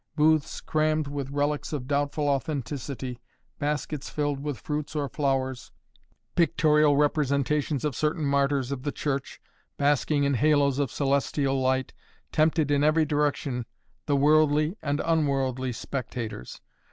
Booths 0.15 0.61
crammed 0.61 1.05
with 1.05 1.29
relics 1.29 1.71
of 1.71 1.85
doubtful 1.87 2.27
authenticity, 2.27 3.19
baskets 3.59 4.09
filled 4.09 4.39
with 4.39 4.57
fruits 4.57 4.95
or 4.95 5.07
flowers, 5.07 5.71
pictorial 6.33 6.97
representations 6.97 7.85
of 7.85 7.95
certain 7.95 8.25
martyrs 8.25 8.71
of 8.71 8.81
the 8.81 8.91
Church, 8.91 9.39
basking 9.77 10.23
in 10.23 10.33
haloes 10.33 10.79
of 10.79 10.89
celestial 10.91 11.61
light, 11.61 11.93
tempted 12.31 12.71
in 12.71 12.83
every 12.83 13.05
direction 13.05 13.67
the 14.07 14.15
worldly 14.15 14.75
and 14.81 15.03
unworldly 15.05 15.71
spectators. 15.71 16.61